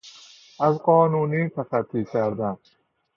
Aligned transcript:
از 0.59 0.77
قانونی 0.79 1.49
تخطی 1.49 2.05
کردن 2.05 2.57